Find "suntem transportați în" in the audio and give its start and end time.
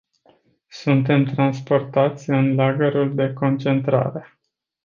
0.69-2.55